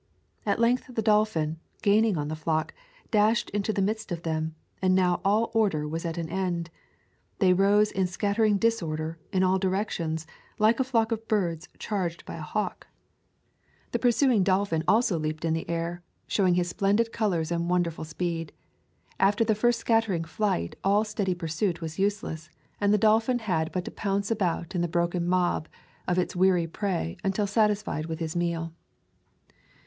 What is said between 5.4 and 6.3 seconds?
or der was at an